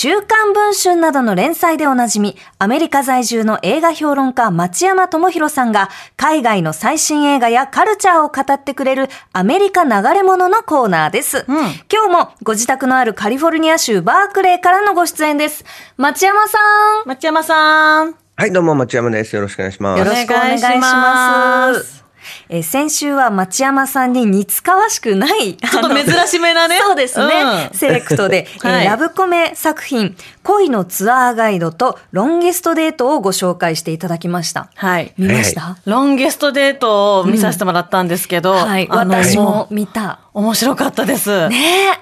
[0.00, 11.44] 週刊文春などの連載でおなじみ、アメリカ在住の映画評論家町山智博さんが、海外の最新映画やカルチャーを語ってくれるアメリカ流れ物のコーナーです。
[11.48, 11.56] うん
[11.92, 15.64] 今日もご自宅のあるカリフォルニア州バークレーからのご出演です。
[15.96, 16.58] 町山さ
[17.04, 18.14] ん町山さん。
[18.36, 19.34] はい、どうも、町山です。
[19.34, 19.98] よろしくお願いします。
[19.98, 20.62] よろしくお願いし。
[20.62, 22.07] ます
[22.48, 26.78] えー先週は町山さんに似つかわしくない、ち ちょっと珍しめなね。
[26.82, 27.34] そうですね、
[27.72, 34.68] うんセレクトで、 えーはいラブコメ作品「恋のツアーガイド」と「ロンゲストデート」をご紹介していただきました。
[34.74, 35.12] はい。
[35.18, 40.20] 見ました、ロンゲストデートを見させてもらったんですけど、はい、あの私も見た。
[40.32, 41.48] 面白かったです。
[41.48, 41.56] ね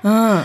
[0.04, 0.12] えうん。
[0.12, 0.44] あ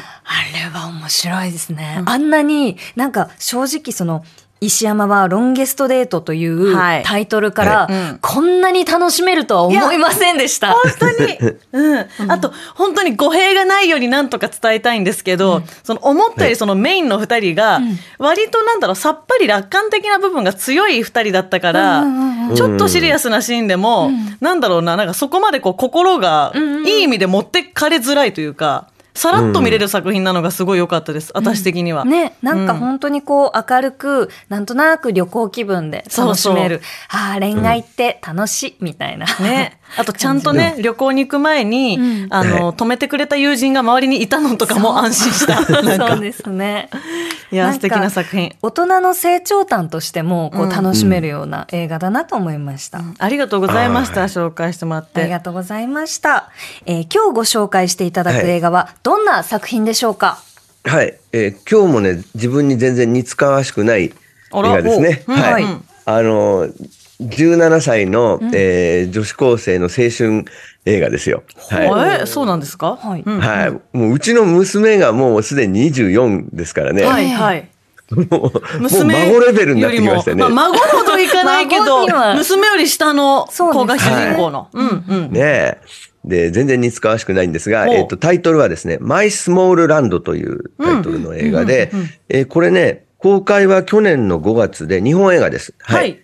[0.54, 2.02] れは面白いですね。
[2.06, 4.24] あんなになんか正直その
[4.64, 7.04] 石山はロンゲストデートというはい。
[7.04, 7.94] タイトルから、はい。
[8.12, 8.20] うん。
[8.22, 10.74] こんなに楽しめるとは思いませんでした。
[10.74, 11.38] 本当に、
[11.74, 17.82] うん、あと本当に語弊がないようになんとか伝えたいんですけど、その思ったよりそのメインの二人が
[18.20, 22.06] 割となんだろうさっぱり楽観的な部分が強い二人だったから、
[22.54, 26.54] ちょっとシリアスなシーンでも、なんだろうななんかそこまでこう心が
[26.86, 28.92] いい意味で持ってかれづらいというか。
[29.22, 32.06] さらっと見れる作品なのがすごい良かったです、私的には。
[32.06, 36.82] ね、なんかうん本当にこう明るく、なんとなく旅行気分で楽しめる。
[37.10, 39.28] ああ、恋愛って楽しいみたいな。
[39.40, 39.80] ね。
[39.98, 45.62] あとちゃんとね、旅行に行く前に、うんあの、はい止めてくれた友人が周りにいたのとかも安心した。
[45.82, 46.90] なんかそうですね。
[47.52, 48.56] いや、素敵な作品。
[48.62, 53.02] 大人の成長譚としてもこううん楽しめるような映画だなと思いました。
[53.18, 54.22] ありがとうございました。
[54.22, 55.30] はい紹介してもらっありて。
[55.30, 56.50] がとうございました。
[56.86, 60.38] えー今日ご紹介していただく映画はどんな作品でしょうか、
[60.86, 64.14] はい、えー今日もね、自分に全然似つかわしくない映
[64.54, 65.24] あら画ですね。
[65.28, 65.64] おはい。
[65.64, 66.68] うんあの、
[67.22, 70.46] 17歳の、えー女子高生の青春
[70.86, 71.44] 映画ですよ。
[71.70, 72.22] はい。
[72.24, 72.96] えそうなんですか？
[72.96, 73.98] はいうんはい。
[73.98, 77.04] もううちの娘がもうすでに24ですからね。
[77.04, 77.70] はい、はい。
[78.12, 80.42] もう、もう娘孫レベルになってきましたね。
[80.42, 84.68] まあ、孫ほどいかないけ 孫ど娘より下の子が主人公の。
[84.74, 85.32] うん、うん。
[85.32, 85.78] ねえ。
[86.26, 95.74] で、全然似つかわしくないんですが、えっと、タイトルはですね、マイスモールランドというタイトルの映画でうんうんうんうん、えーこれね、公開は去年の5月で日本映画です。
[95.80, 96.20] はい。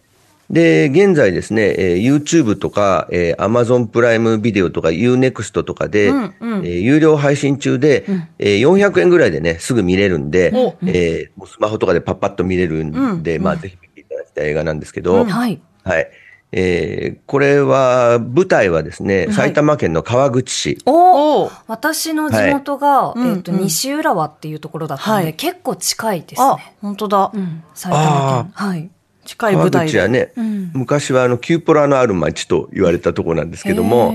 [0.50, 8.06] で、現在ですね、えー YouTube とか、えー Amazon プライムビデオとか Unext とかで、うんうんえー有料配信中で、
[8.40, 15.59] えー400円ぐらいでね、すぐ見れるんでお、えーもうスマホとかでパッパッと見れるんで、うんまあ、ぜひ見ていただきたい映画なんですけど、はい。
[15.84, 16.08] はい。
[16.53, 20.78] えーこれは、舞台はですね、はい埼玉県の川口市。
[20.85, 27.38] おおー私の地元が、はいえっ、と、うんうん西浦和っていうところだったので、はい結構近いですあね。、本当だう。
[27.38, 28.52] ん、埼玉県。
[28.53, 28.90] はい。
[29.36, 29.92] 川近い舞台で。
[29.92, 34.14] 口はね、うん昔はあの、キューポラのある町と言われたところなんですけども。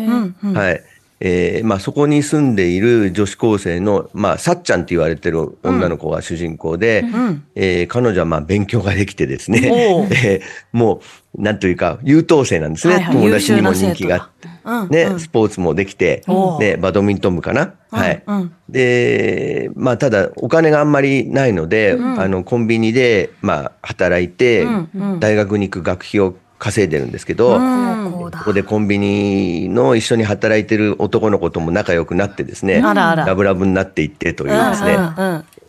[0.54, 0.82] はい。
[1.24, 7.44] えーまあそこに住んでいる女子高生の、まあ、さっちゃんって言われてる女の子が主人公で、うん。
[7.54, 9.60] えー彼女はまあ勉強ができてですね
[10.24, 10.42] えー
[10.72, 11.00] も
[11.36, 12.94] う、なんというか、優等生なんですね。
[12.94, 14.31] はいはい友達にも人気があって。
[14.64, 14.88] うん。
[14.88, 15.20] ね、うん。
[15.20, 16.22] スポーツもできて
[16.60, 17.74] ね、バドミントン部かな？
[17.90, 18.22] はい。
[18.68, 22.20] で、まあ、ただ、お金があんまりないので、うん。
[22.20, 25.20] あの、コンビニで、まあ、働いて、うんうん。
[25.20, 28.12] 大学に行く学費を稼いでるんですけど、うん。
[28.12, 33.26] こここでコンビニの一緒に働いてる男の子とも仲良くなってですね、あらあら。
[33.26, 34.96] ラブラブになっていってというですね、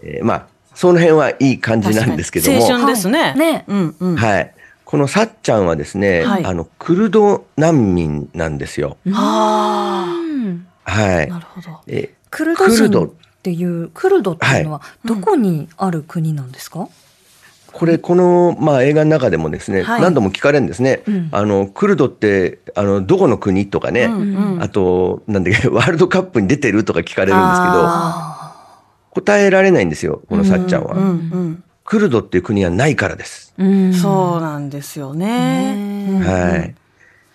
[0.04, 3.20] えーまあ、その辺はいい感じなんですけども、青春ですね。
[3.20, 3.38] はい。
[3.38, 3.66] ね。
[3.68, 4.16] うんうん。
[4.16, 4.54] はい。
[4.94, 8.98] このさっちゃんはですね、はいあの、クルド難民なんですよ。
[9.10, 11.34] はうんはいあ。。
[11.34, 11.80] なるほど。
[11.88, 12.56] えクル
[12.92, 13.10] ドっ
[13.42, 16.88] ていう、クルドっていうのはどこにある国なんですか、
[17.72, 21.02] これ、この、まあ、映画の中でもですね、はい何度も聞かれるんですね。
[21.08, 30.94] うんあの、クルドって、あの、どこの国とかね、うんうんあと、なんだっけ、 ワールドカップに出てるとか聞かれるんですけど、あ答えられないんですよ、このさっちゃんは。
[30.94, 31.64] うんうん。
[31.84, 33.54] クルドっていう国はないからです。
[33.58, 36.22] うんそうなんですよね。
[36.24, 36.76] はい。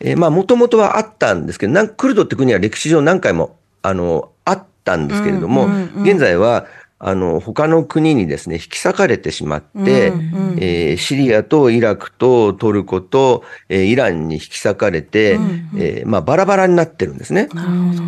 [0.01, 6.67] えーまあ、もともとはあったんですけど、なんクルドって国は歴史上何回も、あの、あったんですけれども、うんうんうん現在は、
[7.01, 17.49] あの、他の国にですね、引き裂かれてしまって、うんうんえーシリアとイラクとトルコと、えーイランに引き裂かれて、うんえーまあ、バラバラになってるんですね。
[17.55, 18.03] なるほど。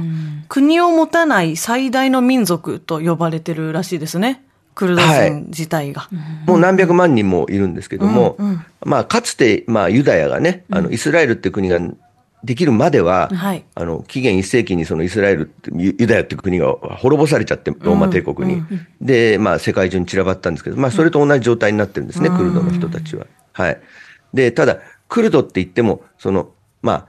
[0.48, 4.42] 国を持たない最大の民族と呼ばれてるらしいですね。
[4.74, 6.08] クルド人自体が。
[6.46, 11.78] もう何百万人もいるんですけども、うんうんまあ、かつて、まあ、ユダヤがね、あの、イスラエルっていう国が
[12.42, 13.64] できるまでは、はい。
[13.74, 18.62] あの、紀元1世紀にそのイスラエルって、ユユダヤっていう国が滅ぼされちゃって、ローマ帝国に。
[19.00, 23.26] で、まあ、世界中に散らばったんですけど、まあ、それと同じ状態になってるんですね、クルドの人たちは。
[23.52, 23.80] はい。
[24.32, 24.78] で、ただ、
[25.08, 26.50] クルドって言っても、その、
[26.80, 27.06] まあ、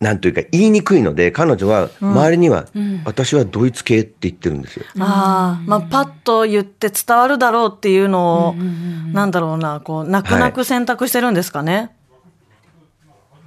[0.00, 4.84] なんというか言いにくいので、彼女は周りには、うん私はドイツ系って言ってるんですよ。
[5.00, 8.70] ああ、まあ、パッと言って伝わるだろうっていうのを、うんうんう
[9.10, 11.90] んなんだろうな、こう、泣く泣く選択してるんですかね？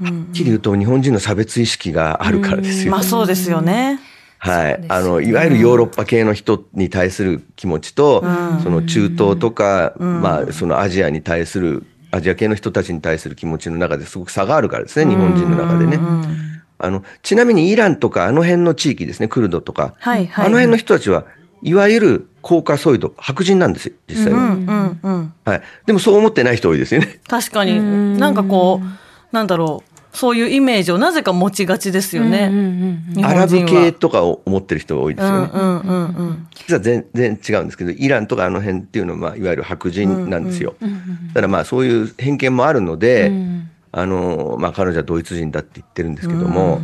[0.01, 2.92] はっきり言うと日本人の差別意識があるからですよ。
[2.92, 4.00] まあ、そうですよね。
[4.39, 4.81] はい。
[4.81, 15.96] ねあの、いわゆるヨーロッパ系の人に対する気持ちと、うんその中東とか、んまあ、そのアジアに対する、アジア系の人たちに対する気持ちの中ですごく差があるからですね、日本人の中でね。
[15.96, 16.52] うん
[16.84, 20.46] あの、ちなみにイランとかあの辺の地域ですね、クルドとか、はいはい。
[20.48, 21.25] あの辺の人たちは、
[21.62, 24.40] いわゆるコーカソイド、白人なんですよ、実際は。
[24.40, 25.34] うんうんうん。
[25.46, 25.62] はい。
[25.86, 27.19] でもそう思ってない人多いですよね。
[27.28, 32.50] 確かに、うんなんかこう、なんだろう、そういうイメージをなぜか持ちがちですよね。
[32.52, 35.52] うんうんうん日アラブ系とかを思ってる人が多いですよね。
[35.54, 36.48] うんうんうんうん。
[36.54, 40.75] 実は全然違うんですけど、イランとかあの辺っていうのは、まあ、いわゆる白人なんですよ。
[40.81, 46.81] うんうんだからまあそういう偏見もあるので、うんあの、まあ彼女はドイツ人だって言ってるんですけども、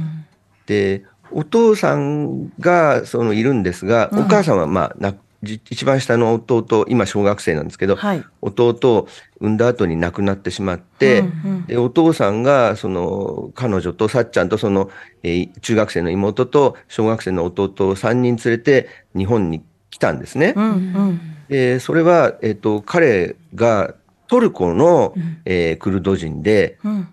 [0.65, 9.07] で、お父さんがそのいるんですが、お母さんはまあな、じ一番下の弟、今小学生なんですけど、はい弟を
[9.39, 11.29] 産んだ後に亡くなってしまって、うんう
[11.59, 14.89] んで、お父さんが、その、彼女とさっちゃんとその、
[15.23, 20.53] えー中学生の妹と小学生の弟を3人連れて日本に来たんですね。
[20.55, 21.19] うんうん。
[21.49, 23.93] で、それは、えっ、と、彼が
[24.27, 25.13] トルコの、
[25.45, 27.07] えークルド人で、うん。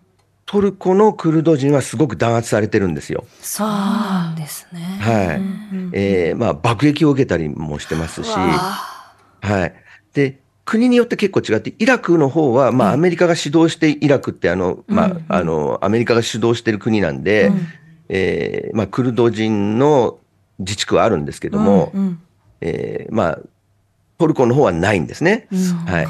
[0.55, 3.25] トルコのクルド人はすごく弾圧されてるんですよ。
[3.41, 4.81] そうなんですね。
[5.01, 5.43] はい。
[5.93, 9.75] えーまあ、爆撃を受けたりもしてますし、はい。
[10.13, 17.51] で、国によって結構違って、イラクの方は、まあ、アメリカが主導して、イラクってあの、まあ、あの、アメリカが主導してる国なんで、
[18.09, 20.21] えーまあ、クルド人の
[20.61, 22.23] 自治区はあるんですけども、うん
[22.61, 23.39] えーまあ、
[24.19, 25.49] トルコの方はないんですね。
[25.87, 26.07] はい。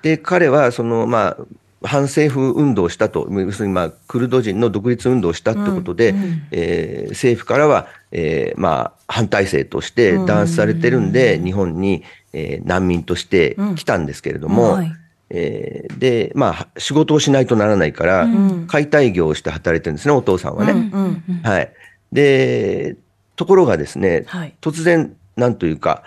[0.00, 1.44] で、彼は、その、まあ、
[1.82, 6.14] 反政府運動をしたと、要するに、まあ、クルド人の独立運動をしたってことで、
[6.50, 12.02] えー政府からは、えーまあ、反体制として弾圧されてるんで、日本に、
[12.32, 14.92] えー難民として来たんですけれども、はい
[15.30, 18.26] えーで、まあ、仕事をしないとならないから、
[18.66, 20.72] 解体業をして働いてるんですね、お父さんはね。
[20.72, 21.40] うんうん。
[21.42, 21.72] はい。
[22.12, 22.96] で、
[23.36, 26.02] ところがですね、はい突然、なんというか、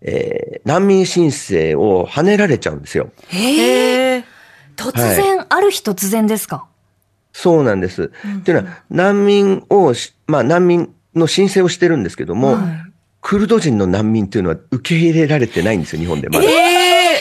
[0.00, 3.10] えー難民申請を跳ねられちゃうんですよ。
[3.32, 4.24] ええへえ。
[4.78, 6.64] 突然、ある日突然ですか？
[7.32, 8.04] そうなんです。
[8.38, 12.64] っていうのは、難民をし、まあ難民の申請をしてるんですけども、はい
[13.20, 16.28] クルド人の難民っていうのは受け入れられてないんですよ、日本で。
[16.28, 16.44] まだ。
[16.44, 17.18] ええ。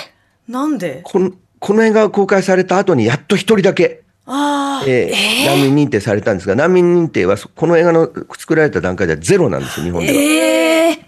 [0.48, 1.02] なんで？
[1.04, 4.86] このこの映画が公開された後にやっと一人だけ、ああ。
[4.88, 10.14] えー難民認定されたんですが、難民認定はそこの映画の作られた段階ではゼロなんですよ、日本では。
[10.14, 10.57] ええ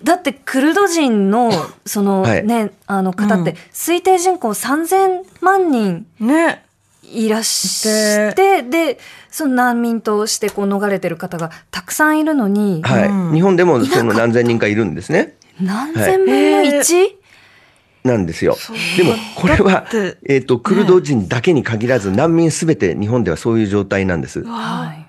[0.03, 1.51] だってクルド人の
[1.85, 6.63] そのはいね、あの方ってうん推定人口3000万人ね。
[7.11, 8.99] いらしてで
[9.31, 13.07] その難民としてこう逃れてる方がたくさんいるのに、はい。
[13.07, 15.35] うん日本でもその何千人かいるんですね。
[15.59, 17.19] 何千分の 1?
[18.03, 18.55] なんですよ。
[18.97, 19.85] でも、これは
[20.25, 24.43] えっ、と、クルド人だけに限らず、難民すべて日本ではそういう状態なんです。
[24.43, 25.08] はい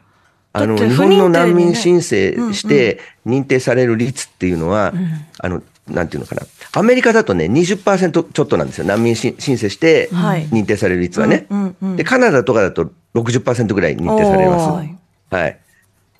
[0.53, 4.93] あの、日本の難民申請して認定される率っていうのは、
[5.39, 6.43] あの、なんていうのかな。
[6.73, 8.85] アメリカだとね、20%ちょっとなんですよ。
[8.85, 11.47] 難民申申請してはい認定される率はね。
[11.51, 15.35] うんうんうんで、カナダとかだと60%ぐらい認定されます。
[15.35, 15.59] はい。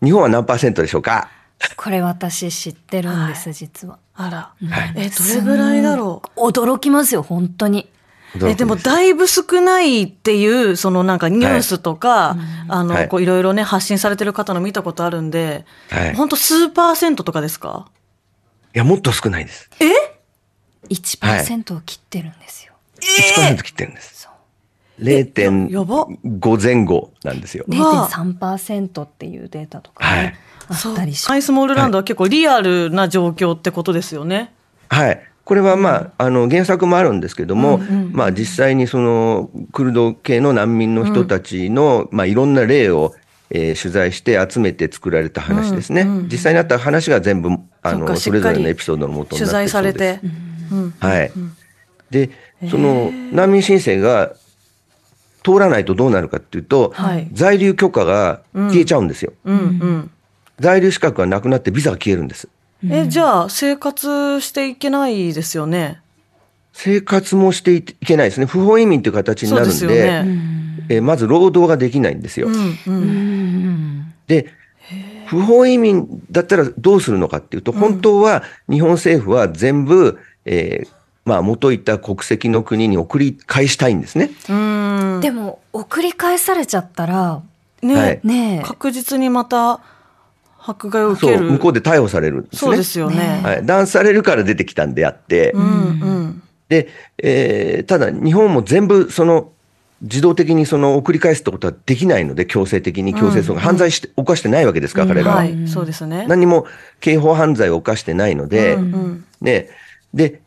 [0.03, 1.29] 日本は何パーセントでしょうか？
[1.77, 4.39] これ私知ってるんです、実はあら。
[4.69, 6.41] はいえ、どれぐらいだろう？
[6.49, 7.89] 驚きますよ本当に
[8.43, 12.37] えでもだいぶ少ないっていうそのなんかニュースとか、
[12.69, 13.09] あのはい。
[13.09, 16.15] こういろいろね発信されてる方の見たことあるんで、はい。
[16.15, 17.89] 本当数パーセントとかですか？
[18.75, 19.69] いや、もっと少ないです。
[20.89, 22.73] 1%を切ってるんですよ、
[23.37, 24.29] 1%切ってるんです。
[25.03, 27.65] ややば0.5前後なんですよ。
[27.69, 28.05] わ。
[28.05, 30.35] あ0.3%っていうデータとかね、はい。
[30.69, 34.53] あったりしハイスモールランドは結構リアルな状況ってことですよね。
[34.89, 35.30] はい。
[35.51, 37.79] これはまあ、あの、原作もあるんですけども、
[38.13, 43.17] まあ実際にその、クルド系の難民の人たちの、まあいろんな例を、
[43.51, 46.07] えー取材して集めて作られた話ですね。
[46.31, 47.49] 実際にあった話が全部、
[47.83, 50.21] あの、それぞれのエピソードの元になって取材されて。
[50.71, 50.95] うん。
[51.01, 51.33] はい。
[52.13, 52.31] で、
[52.71, 54.35] その難民申請が
[55.43, 57.29] 通らないとどうなるかっていうと、はい。
[57.33, 59.33] 在留許可が消えちゃうんですよ。
[59.45, 60.11] うん。
[60.61, 62.47] 在留資格がなくなってビザが消えるんです。
[62.85, 62.93] うん。
[62.93, 66.01] えじゃあ生活していけないですよね？
[66.73, 68.47] 生活もしていけないですね。
[68.47, 70.25] 不法移民という形になるんで、すよね。
[70.89, 72.49] えーまず労働ができないんですよ。
[72.49, 74.47] うんうんうんで、
[75.27, 80.89] 不法移民だったらどうするのかっていうと、本当は日本政府は全部、えー
[81.27, 84.31] まあ元いた国籍の国に送り返したいんですね。
[84.49, 85.21] うん。
[85.21, 87.43] でも送り返されちゃったら
[87.83, 89.81] ね、はいねえ確実にまた
[90.63, 91.51] 迫害を受そう、ける。
[91.53, 92.59] 向こうで逮捕されるんですね。
[92.59, 93.41] そうですよね。
[93.43, 93.67] はい。
[93.67, 96.43] 弾圧されるから出てきたんであって、うんうん。
[96.69, 96.89] で、
[97.19, 99.53] えーただ日本も全部その、
[100.03, 105.37] 自動的にその送り返すってことはできないので、強制的に強制送還、犯罪して、犯してないわけですから、彼らは。
[105.37, 106.27] はい、そうですね。
[106.27, 106.67] 何も
[107.01, 109.69] 刑法犯罪を犯してないので、うんね、
[110.15, 110.41] で、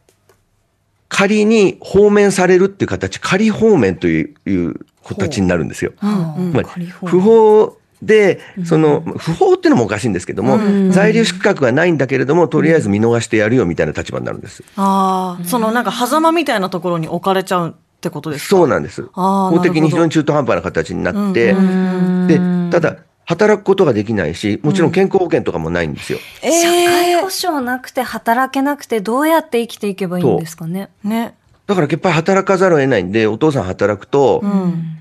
[1.07, 4.73] 仮に放免されるっていう形、仮放免といういう
[5.05, 5.91] 形になるんですよ。
[6.01, 10.59] うんつまり仮放免不法で、その、不法っていうのもおかしいんですけども、
[10.91, 14.63] 在留資格がないんだけれども、とりあえず見逃してやるよみたいな立場になるんです。
[14.75, 18.49] ああ、そのなんか狭間みたいなところに置かれちゃうってことですか？
[18.49, 19.07] そうなんです。
[19.13, 21.53] あー法的に非常に中途半端な形になって、
[22.27, 22.39] で、
[22.71, 26.19] ただ、働くことができないし、もちろん健康保険とかもないんですよ。
[26.41, 30.89] え社会え保障なくて働けなくてどうやって生きていけばいいんですかね？
[31.05, 31.35] ね。
[31.65, 34.97] だからやっぱり働かざるを得ないんで、お父さん働くとうん。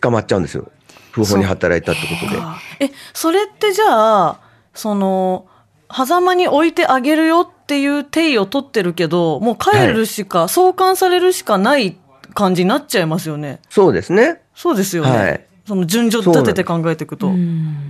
[0.00, 0.68] 捕まっちゃうんですよ。
[1.14, 2.86] 不法に働いたってことで。
[2.86, 4.40] え、それってじゃあ、
[4.74, 5.46] その、
[5.94, 11.96] 狭間に置いてあげるよっていう定義を取ってるけど、もう帰るしか、送還されるしかない
[12.34, 13.60] 感じになっちゃいますよね。
[13.70, 14.40] そうですね。
[14.56, 15.10] そうですよね。
[15.10, 17.32] はいその順序立てて考えていくと。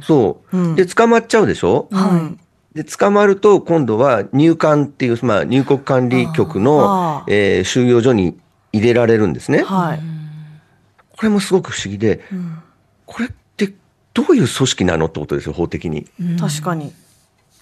[0.01, 0.57] そう。
[0.57, 2.31] うんで、捕まっちゃうでしょ、は
[2.73, 2.77] い。
[2.77, 8.39] で、捕まると、今度は入管っていう、まあ、入国管理局あのー、えー収容所に
[8.73, 9.65] 入れられるんですね。
[9.65, 10.01] はい。
[11.17, 12.21] これもすごく不思議で、
[13.07, 13.73] これって
[14.13, 16.07] どういう組織なのってことですよ、法的に。
[16.39, 16.93] 確かに。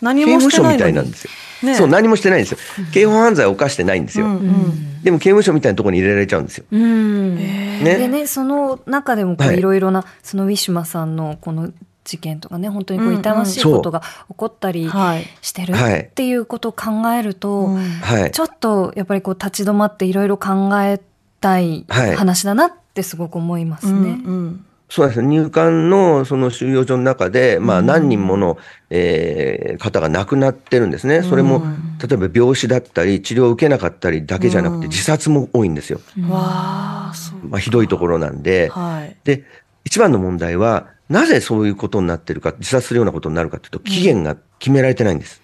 [0.00, 1.30] 何刑もしてないのに務所みたいなんですよ。
[1.62, 2.58] ねそう、何もしてないんですよ。
[2.92, 4.26] 刑法犯罪を犯してないんですよ。
[4.26, 4.92] うんうん。
[5.02, 6.64] でも刑務所みたいなところに入れられちゃうんですよ。
[6.70, 11.72] うんねでねその中でもこうはいいろいろなそのウィシュマさんのこの
[12.04, 15.26] 事件とかね本当にこう痛ましいことが起こったりはい。
[15.40, 18.30] してるはいっていうことを考えると、うんはい。
[18.30, 21.00] ちょっとやっぱりこう立ち止まっていろいろ考え
[21.40, 24.10] たいはい話だなってすごく思いますうんね。
[24.10, 24.64] うん。
[24.94, 28.58] そうですよ入管のその収容所の中で、まあ、何人もの、
[28.90, 31.22] えー方が亡くなってるんですね。
[31.22, 36.00] それも、うん例えば病死だったり、治療を受けなかったりだけじゃなくて、うん自殺も多いんですよ。
[36.28, 37.48] わあ、そう。
[37.48, 38.68] まあ、ひどいところなんで。
[38.68, 39.16] はい。
[39.24, 39.44] で、
[39.84, 45.40] 一番の問題は、なぜそういうことになってるか、自殺するようなことになるかというと、期限が決められてないんです。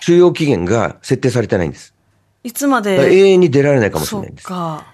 [0.00, 1.92] 収容期限が設定されてないんです。
[2.44, 3.12] いつまで？
[3.12, 4.48] 永遠に出られないかもしれないんです。
[4.48, 4.86] そっか。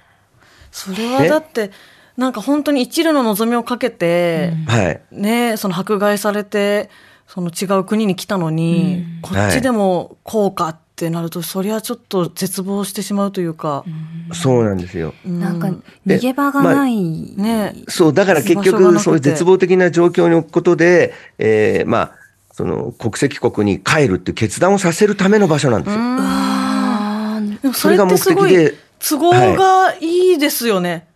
[0.73, 1.71] それはだって、
[2.16, 5.00] なんか本当に一縷の望みをかけて、はい。
[5.11, 6.88] ね、その迫害されて、
[7.26, 13.85] その違う国に来たのに、こっちでもこうかってなると、そりゃちょっと絶望してしまうというか。
[14.33, 15.14] そうなんですよ。
[15.26, 15.68] うんなんか
[16.06, 16.94] 逃げ場がない、
[17.37, 22.12] ねそう、だから結局、そういう絶望的な状況に置くことで、えーまあ、
[22.52, 26.00] その国籍国に帰るっていう決断をさせるための場所なんですよ。
[26.00, 31.09] あーでもそれってすごいそれが目的で都合がいいですよね。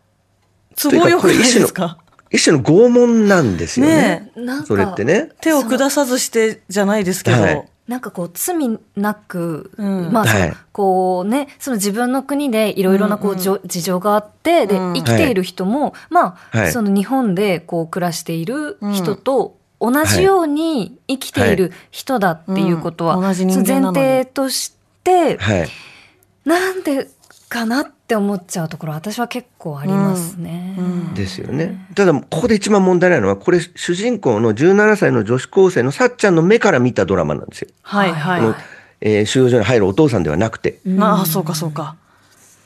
[0.81, 1.99] 都合よくないですか？
[2.31, 4.31] 一種の拷問なんですよね。
[4.37, 5.31] ねなんかそれってね。
[5.41, 7.41] 手を下さずしてじゃないですけど。
[7.41, 7.69] はい。
[7.89, 8.55] なんかこう罪
[8.97, 10.13] なく、うん。
[10.13, 10.53] まあ、はい。
[10.73, 13.39] こうねその自分の国でいろいろなこう、うん。
[13.39, 14.93] うんじょ事情があってで、うん。
[14.93, 16.73] 生きている人も、まあ、はい。
[16.73, 23.23] その日本でこう暮らしている人と同じように生きている人だっていうことは、うん。
[23.23, 23.99] 同じ人その間なのに。
[23.99, 25.69] 前提として、はい。
[26.45, 27.09] なんで
[27.49, 30.75] かなって思っちゃうところ私は結構ありますね。
[30.79, 31.87] うんですよね。
[31.95, 37.69] ただ、ここで一番問題なのは、これ、主人公の17歳の女子高生のさっちゃんの目から見たドラマなんですよ。
[37.83, 38.41] はいはい。
[38.41, 38.55] この、
[39.01, 40.79] えー収容所に入るお父さんではなくて。
[40.99, 41.97] ああ、そうかそうか。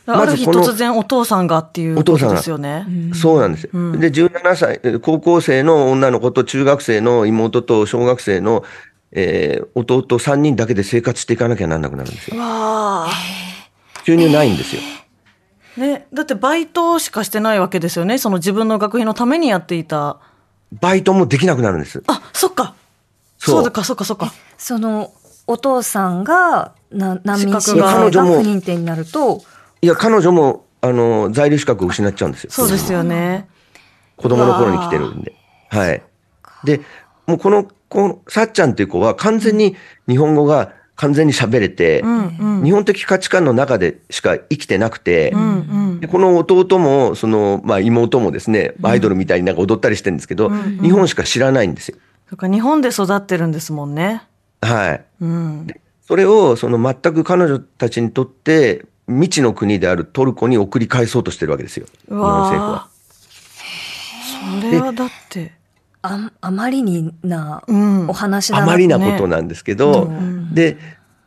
[0.06, 2.86] ある日まずこの突然お父さんがっていうことですよね。
[3.14, 3.70] そうなんですよ。
[3.72, 8.64] うんで、17歳、えー高校生の女の子と中学生の妹と小学生の、
[9.12, 12.40] えー弟3人だけで生活していかなきゃなんなくなるんですよ。
[12.40, 13.10] わあ。
[14.04, 14.82] 収入ないんですよ。
[15.76, 18.18] ね、だってバイトしかしてないわけですよね。
[18.18, 20.18] その自分の学費のためにやっていた。
[20.80, 22.02] バイトもできなくなるんです。
[22.06, 22.74] あ、そっか。
[23.38, 24.32] そうそうだか、そっか、そっか。
[24.58, 25.12] その
[25.46, 29.42] お父さんがな難民申請資格がが不彼女も認定になると？
[29.80, 32.50] いや、彼女も、あの、在留資格を失っちゃうんですよ。
[32.50, 33.48] そうですよね。
[34.16, 35.34] 子供の頃に来てるんで。
[35.70, 36.02] はい。
[36.64, 36.82] で、
[37.26, 39.74] もうこの、この、さっちゃんっていう子は完全に
[40.08, 42.64] 日本語が完全に喋れて、うんうん。
[42.64, 51.96] 日本的価値観の中でしか生きてなくて、うんうんでこの弟も、その、まあ妹もですね、アイドルみたいになんか踊ったりしてるんですけど、うん日本しか知らないんですよ。
[52.28, 54.22] そっか、日本で育ってるんですもんね。
[54.60, 55.04] はい。
[55.20, 55.66] うん。
[56.06, 61.86] それを、その全く彼女たちにとって、未知の国であるトルコに送り返そうとしてるわけですよ。
[62.08, 62.88] 日う本政府は。
[64.60, 65.61] それはだって。
[66.02, 68.08] ああまりになうん。
[68.08, 70.54] お話だなあまりなことなんですけど、うん。
[70.54, 70.76] で、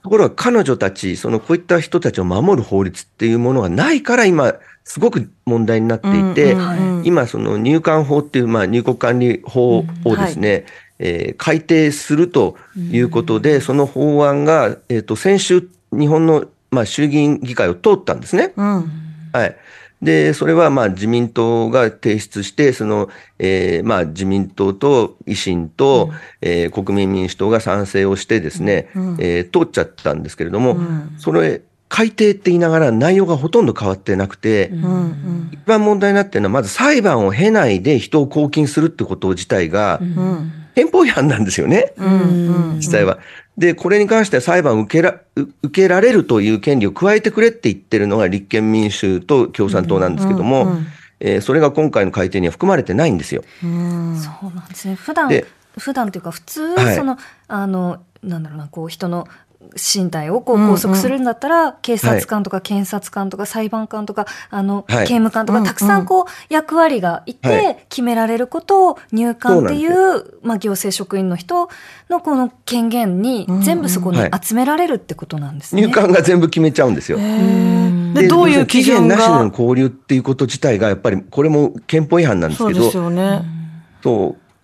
[0.03, 4.53] ところが彼女たち、そのこういった人たちを守る法律っていうものがないから今、
[4.83, 7.05] すごく問題になっていて、うんうんうん。
[7.05, 10.65] 今その入管法っていう、まあ、入国管理法をですね、
[10.99, 18.53] えー改定するということで、その法案が、えっ、と、先週、日本の、まあ、衆議院議会を通ったんですね。
[18.55, 18.91] うん。
[19.33, 19.57] はい。
[20.05, 23.09] で、それはまあ自民党が提出して、その、
[23.39, 28.87] えーまあ自民党と維新と、えー国民民主党が賛成をしてですね、
[29.19, 30.77] えー通っちゃったんですけれども、
[31.17, 34.83] それ、改定って言いながら内容がほとんど変わってなくて、うん。
[34.83, 35.49] うん。
[35.51, 40.51] 一番問題になってるのは、まず裁判を経ないで人を拘禁するってこと自体が、うん。
[40.75, 41.93] 憲法違反なんですよね。
[41.97, 42.73] うん。
[42.77, 43.19] 実際は。
[43.57, 50.77] で、これに関しては裁判を受けらう受けられるという権利を加えてくれって言ってるのが立憲民主と共産党なんですけども、
[51.19, 53.43] えーそれが今回の改定には含まれてないんですよ。
[53.63, 54.17] うん。
[54.17, 54.95] そうなんですね。
[54.95, 55.45] 普段で
[55.77, 59.27] 普段というか普通、はいそのあのなんだろうなこう人の
[59.75, 65.07] 身体をこう拘束するんだったら、警察官とか検察官とか裁判官とかあの、はい。
[65.07, 67.85] 刑務官とか、うんたくさんこう役割がいて、はい。
[67.89, 71.69] 決められることを入管っていそううまあ行政職員の人
[72.09, 74.31] のこの権限にうん全部そこにはい。
[74.41, 75.81] 集められるってことなんですね。
[75.81, 77.17] 入管が全部決めちゃうんですよ。
[77.17, 79.57] で、どういう基準期限なしでのが。
[79.57, 83.41] 交流っていうこと自体が、やっぱりこれも憲法違反なんですそうでけど、すよね。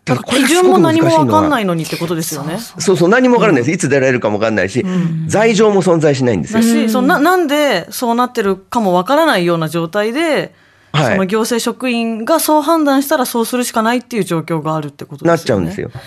[0.03, 2.57] だから基準も何もわかんないいのにってことですよね。
[2.57, 3.71] そうそう、何もわからないです。
[3.71, 4.83] いつ出られるかもわかんないし、
[5.27, 6.65] 罪状も存在しないんですよだ。
[6.65, 10.53] し、そのななんでそうなってるかもわからないような状態で、
[10.91, 15.73] はいその行政職員がそう判断したらそうするしかないっていう状況があるってことなっですよね。
[15.73, 16.01] ちゃうんですよ。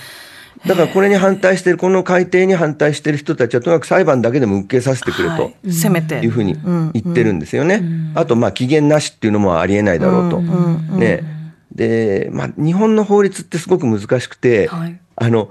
[0.67, 5.43] だからこれに反対してる、この改定に反対してる人たちは、とにかく裁判だけでも受けさせてくれと。
[5.45, 6.21] はいせめて。
[6.21, 7.83] いうふうにん言ってるんですよね。
[8.15, 10.39] あと、まあ、期限なしっていうのもありえないだろうと。
[10.39, 11.34] うんうんね。
[11.75, 15.51] で、まあ、日本の法律ってすごく難しくて、はいあの、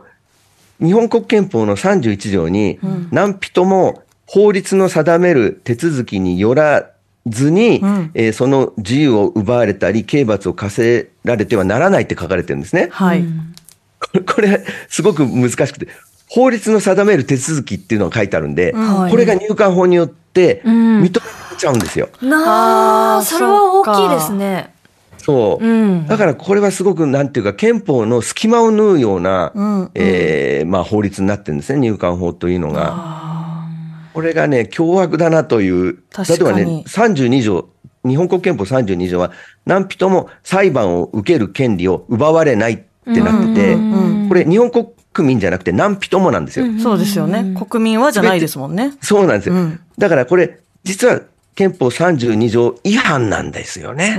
[0.81, 2.79] 日本国憲法の31条に、
[3.11, 6.89] 何人も法律の定める手続きによら
[7.27, 12.89] ずに、んえーその自由を奪われたり、刑罰を課せられてはならないって書かれてるんですね。
[12.91, 13.23] はい。
[14.25, 15.87] これ、すごく難しくて、
[16.27, 21.09] 法律の定める手続きっていうのが書いてあるんで、はいこれが入管法によってうん認めら
[21.51, 22.09] れちゃうんですよ。
[22.21, 24.72] なああーそれは大きいですね。
[25.23, 25.65] そう。
[25.65, 33.23] うんだからこれはすごくなんていうか憲法の隙間を縫うような、うんえーまあ法律になってるんですね、入管法というのが。
[34.13, 37.69] これがね、凶悪だなという、例えばね、32条、
[38.05, 39.31] 日本国憲法32条は、
[39.65, 46.65] 何人も裁判を受ける権利を奪われないってなってて、うんこれ日本国民じゃなくて何人もなんですよ。
[46.79, 47.55] そうですよね。
[47.69, 48.93] 国民はじゃないですもんね。
[49.01, 49.55] そうなんですよ。
[49.55, 51.21] うんだからこれ、実は
[51.55, 54.15] 憲法32条違反なんですよね。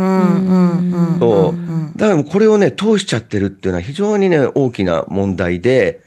[1.18, 1.98] そう。
[1.98, 6.00] だからこれをね、通しちゃってるっていうのは非常にね、大きな問題で、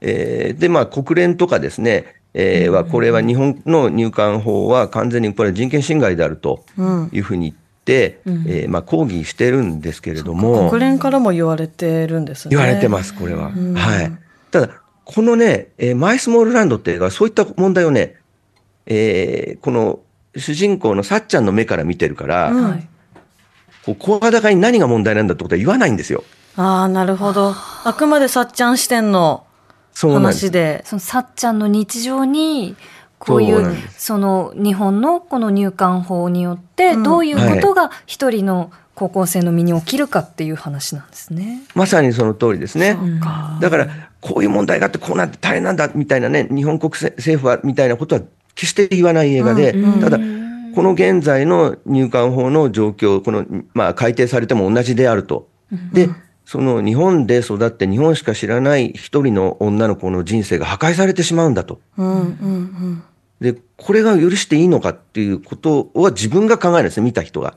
[0.00, 6.64] えーで、まあ国連とかですね、えーは、これは日本の入管法は完全にこれは人権侵害であると
[7.12, 12.56] いうふうに言って、えーまあ抗議してるんですけれども、国連からも言われてるんですね。
[12.56, 13.50] 言われてます、これは。
[13.50, 14.12] んはい。
[14.50, 14.68] ただ、
[15.04, 18.16] このね、えーマイスモールランドって映画はそういった問題をね、
[18.86, 20.00] えーこの
[20.36, 22.88] 主人公のさっちゃんの目から見てるから、うんはい
[23.84, 26.22] こう声高に何が問題なんだってことは言わないんですよ。
[26.56, 27.52] ああ、なるほど。
[27.84, 29.44] あくまでさっちゃん視点の
[29.94, 30.50] 話。
[30.50, 30.82] で。
[30.86, 32.76] そのさっちゃんの日常に
[33.18, 41.62] こういうその日本のこの入管法によってうんどういうことが一人の高校生の身に起きるかっていう話なんですね。
[41.74, 42.96] まさにその通りですね。
[43.20, 43.88] かだから、
[44.20, 48.22] こういう問題があって、こうなって大変なんだ、みたいなね、日本国政府は、みたいなことは
[48.54, 55.48] 決して言わない映画で、うんただ、この現在の入管法の状況、この、まあ、改定されても同じであると。
[55.92, 56.08] で、
[56.44, 61.80] その日本で育って日本しか知らない一人の女の子の人生が破壊されてしまうんだと。
[63.40, 67.56] で、これが許していいのかっていうことは自分が考えるんですね、見た人が。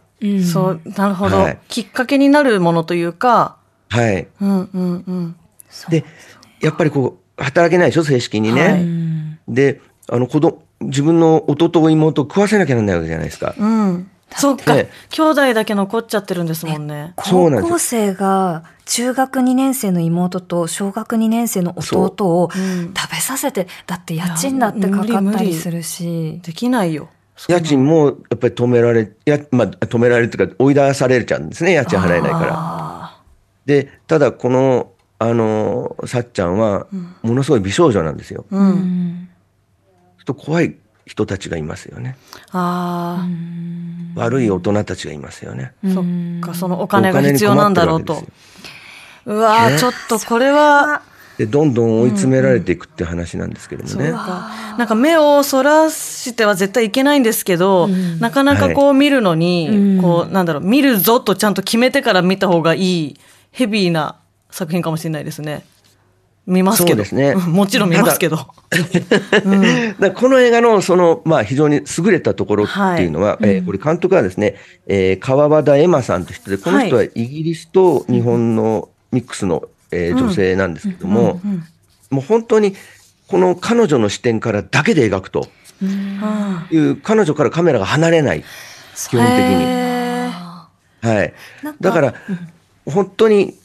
[0.51, 3.57] そう、なるほど、はいきっかけになるものというか、
[3.89, 4.27] はい。
[4.41, 5.35] うんうんうん。
[5.89, 6.03] で、
[6.61, 8.61] やっぱりこう、働けないでしょ、正式にね。
[8.61, 9.05] はい
[9.47, 13.55] で、あの子供、自分の弟妹を食わせなきゃならないわけじゃないですか。
[13.57, 14.09] うん。
[14.35, 17.13] そっか、ね兄弟だけ残っちゃってるんですもんね。
[17.15, 26.41] 高そうなんですよ校生が中学2年生の妹と小学2年生の弟をうん食べさせてだって家賃だってかかったいや無理無理りするし。
[26.43, 27.09] できないよ。
[27.49, 32.51] 家賃もやっぱり止められ、やまあ、止められるというか、追い出されちゃうんですね、家賃払えないから。
[32.53, 33.21] あ
[33.65, 36.87] で、ただこの、あの、さっちゃんは、
[37.23, 38.45] ものすごい美少女なんですよ。
[38.51, 39.29] ーうん。
[40.25, 42.17] と怖い人たちがいますよね。
[42.51, 43.27] あ
[44.15, 45.73] 悪い大人たちがいますよね。
[45.85, 46.05] あ、そっ
[46.41, 48.23] か、そのお金が必要なんだろうと。
[49.25, 51.01] うわちょっとこれは、
[51.37, 54.07] でどんどん追い詰められていくっていう話なんですけどもね。
[54.07, 57.87] そうかなんか目をそらしては絶対いけないんですけど、
[58.19, 63.19] なかなかこう見るのに、うんこうなんだろう見るぞとちゃんと決めてから見た方がいい
[63.51, 64.15] ヘビーな
[64.49, 65.65] 作品かもしれないですね。
[66.47, 66.97] 見ますけど。
[66.97, 67.31] ですね。
[67.31, 68.37] う んもちろん見ますけど。
[69.99, 74.55] だ この映画のその、まあ、非常に優れたところっていうのは、えーこれ監督はですね、
[74.87, 81.41] えー川端エマさんという人で、この人はイギリスと日本のミックスの、えー女性なんですけども、
[82.09, 82.75] もう本当に
[83.27, 85.47] この彼女の視点からだけで描くと。
[86.71, 88.43] いう、彼女からカメラが離れない、
[89.09, 89.65] 基本的に。
[91.01, 91.33] はい。
[91.81, 92.13] だから、
[92.85, 93.55] 本当に、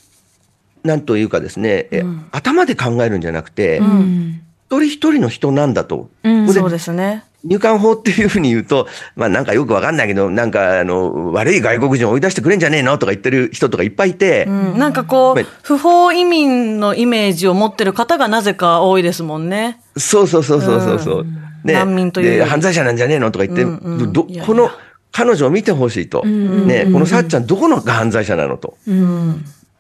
[0.83, 4.43] なんというかですね、え頭で考えるんじゃなくて、うん。
[4.71, 6.11] 一人一人の人なんだと。
[6.23, 6.53] うん。
[6.53, 7.25] そうですね。
[7.43, 19.81] 入管法っていうふうに言うと、まあなんかよくわかんないけど、なんかあの、悪い外国人を追い出してくれんじゃねえのとか言ってる人とかいっぱいいて、うん、なんかこうん不法移民のイメージを持ってる方がなぜか多いですもんね。
[19.97, 21.25] そうそうそうそうそうそう、
[21.65, 24.13] ね難民という犯罪者なんじゃねえのとか言って、うんうん。
[24.13, 24.71] どこの
[25.13, 28.77] 彼女を見てほしいと、ね、このさっちゃんどこのが犯罪者なのと、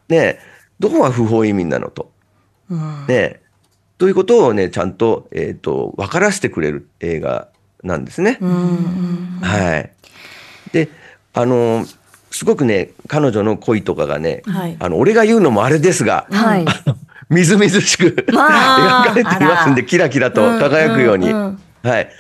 [0.09, 0.39] ね、
[0.81, 2.11] どこが不法移民なのと、
[3.07, 3.41] ね、
[3.99, 7.49] ということをね、ちゃんと、えっ、と、分からせてくれる映画
[7.85, 8.39] なんですね。
[8.41, 9.93] はい。
[10.73, 10.89] で、
[11.35, 11.85] あの、
[12.31, 16.65] すごくね、彼女の恋とかがね、はいあの、俺が言うのもあれですが、はい。
[17.29, 21.31] みずみずしく、まあ 描かれていますんで、キラキラと輝くように。
[21.31, 22.11] うんうんはい。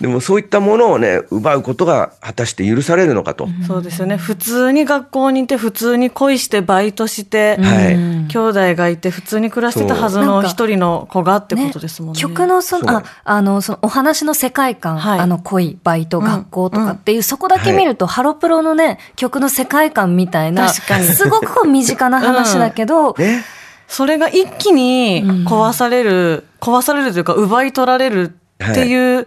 [0.00, 3.48] でもそういったものをね、奪うことが果たして許されるのかと。
[3.66, 4.18] そうですよね。
[4.18, 7.94] 普通に学校にいて、普通に恋して、バイトして、はい。
[8.28, 12.20] 兄弟がいて、普通に暮らしてたはずの一人の子がってことですもんね。
[12.20, 15.20] 曲のその、あ、あの、そのお話の世界観、はい。
[15.20, 21.06] あの恋、バイト、学校とかっていう、そこだけ見ると、ハロプロのね、曲の世界観みたいな、確かに。
[21.06, 23.44] すごくこう身近な話だけど、 ね。
[23.88, 29.26] それが一気に壊される、壊されるというか、奪い取られるっていう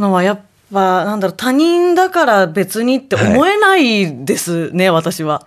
[0.00, 0.40] のは、やっ
[0.72, 5.46] ぱ、なんだろう、他人だから別にって思えないですね、私は。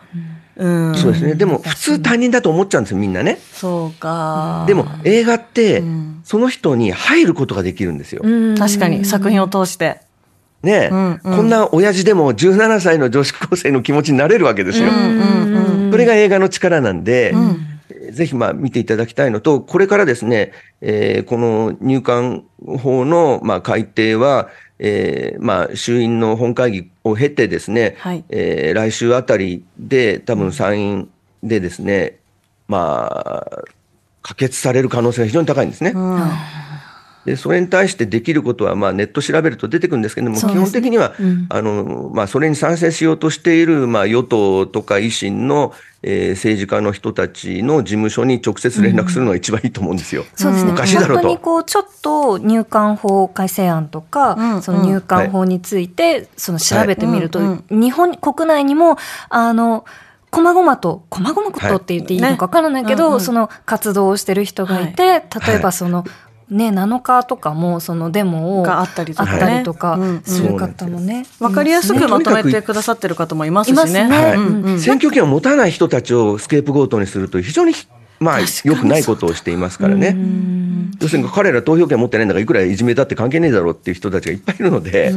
[0.55, 0.95] うん。
[0.95, 1.35] そうですね。
[1.35, 3.39] でも普通他人だと思っちゃうんですよ、みんなね。
[3.53, 4.65] そうか。
[4.67, 8.21] でも映画ってん、その人に入ることができるんですよ。
[8.23, 10.01] うん確かに、作品を通して。
[10.61, 14.89] ね、うんうんこんな親父でも17歳の女子高生の気持ちになれるわけですよ。
[14.89, 17.72] うんそれが映画の力なんで、えー
[18.11, 20.51] ぜひまあ見ていただきたいのと、これからですね、
[20.81, 28.23] えーこの入管法のまあ改定は、えーまあ衆院の本会議を経てですね、はい。
[28.29, 31.09] えー来週あたりで多分参院
[31.41, 32.19] でですね、
[32.67, 33.63] まあ、
[34.21, 35.91] 可決される可能性が非常に高いんですね。
[35.95, 36.21] うん
[37.25, 40.41] でそれに対してできることは、まあ、ネット調べると出てくるんですけども、ね。
[40.41, 41.13] 本的には、
[41.49, 50.25] あのまあ、それに賛成しようとしている、まあ、与党とか維新の、えー政治家の人たちの事務所に直接連絡するのが一番いいと思うんですよ。
[50.35, 50.73] そうですね。
[50.73, 51.23] おかしいだろうと。
[51.23, 57.75] 本当にこう、ちょっと入管法改正案とか、うんその入管法について、その調べてみると、はい。
[57.75, 58.97] 日本国内にも、
[59.29, 59.85] あの、
[60.29, 63.21] こまごまと、こまごまとって言っていいのかわからないけど、ねうんうん。
[63.21, 66.03] その活動をしてる人がいて、例えばその、
[66.53, 69.31] ね、7日とかも、そのデモを、があったりとかね。
[69.31, 71.25] あったりとかうんする方もね。
[71.39, 74.09] わかりやすくまとめてくださってる方もいますしね。
[74.79, 77.73] 選挙権を持たない人たちをスケープゴートにすると、非常に、
[78.19, 78.75] まあ、確かに。
[78.75, 80.15] 良くないことをしていますからね。
[81.01, 85.13] 要するに彼ら投票権持ってないんだから、いくらいじめだって関係ねえだろうっていう人たちがいっぱいいるので、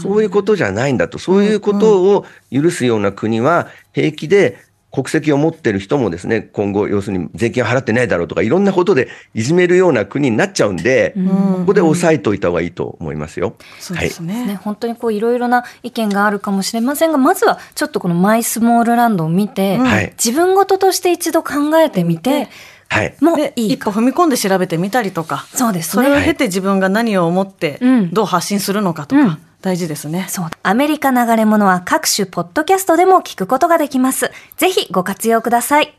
[0.00, 4.58] そういうことじゃないんだと、そういうことを許すような国は、平気で
[4.92, 13.54] 国籍を持ってる人もですね、今後、要するに税金を払ってないだろうとか、いろんなことでいじめるような国になっちゃうんで、ここで抑えといた方がいいと思いますよ。
[13.78, 14.46] そうですね。
[14.46, 22.48] ね、本当にこういろいろな意見があるかもしれませんが、まずはちょっとこのマイスモールランドを見て、はい自分事として一度考えてみて、
[22.88, 23.14] はい。
[23.20, 23.90] もでいいか。
[23.90, 26.24] 一歩踏み込んで調べてみたりとか、そうですそれをね。
[26.24, 30.26] 経て自分が何を思ってうんどう発信するのかとか、大事ですね。
[30.28, 30.48] そう。
[30.62, 34.30] アメリカ流れ物は各種ポッドキャストでも聞くことができます。
[34.56, 35.94] ぜひご活用ください。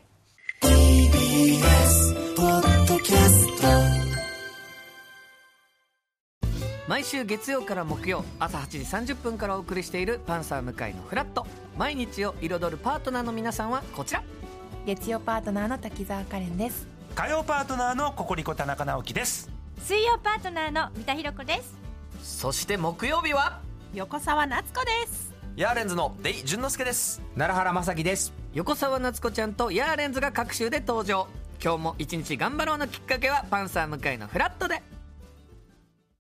[6.88, 8.68] 毎週月曜から木曜朝8
[9.06, 11.48] 時30分からお送りしている「パンサー向井のフラット」
[11.78, 14.22] 毎日を彩るパートナーの皆さんはこちら
[14.86, 21.91] 月曜パートナーの滝沢カレンです火曜パートナーのココリコ田中直樹です水曜パートナーの三田寛子です
[22.22, 23.62] そして木曜日は？
[23.94, 25.34] 横澤夏子です。
[25.56, 27.22] ヤーレンズのデイ淳之介です。
[27.36, 28.32] 奈良原まさきです。
[28.54, 31.28] 横澤夏子ちゃんとヤーレンズが各週で登場。
[31.64, 34.82] 今日も一日頑張ろうのきっかけは「パンサー向井のフラット」で